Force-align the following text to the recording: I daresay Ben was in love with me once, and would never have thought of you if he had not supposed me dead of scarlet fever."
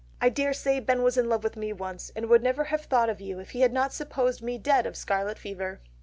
I 0.19 0.29
daresay 0.29 0.79
Ben 0.79 1.03
was 1.03 1.15
in 1.15 1.29
love 1.29 1.43
with 1.43 1.55
me 1.55 1.71
once, 1.73 2.11
and 2.15 2.27
would 2.27 2.41
never 2.41 2.63
have 2.63 2.85
thought 2.85 3.07
of 3.07 3.21
you 3.21 3.37
if 3.37 3.51
he 3.51 3.61
had 3.61 3.71
not 3.71 3.93
supposed 3.93 4.41
me 4.41 4.57
dead 4.57 4.87
of 4.87 4.95
scarlet 4.97 5.37
fever." 5.37 5.79